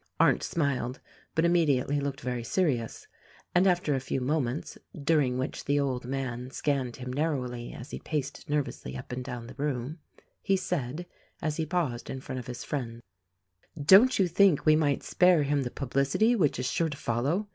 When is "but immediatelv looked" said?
1.35-2.21